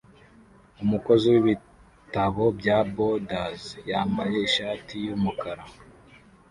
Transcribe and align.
Umukozi 0.83 1.25
wibitabo 1.33 2.43
bya 2.59 2.77
Borders 2.95 3.63
yambaye 3.91 4.37
ishati 4.47 4.93
yumukara 5.05 5.63